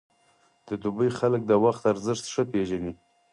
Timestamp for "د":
0.67-0.69, 1.47-1.51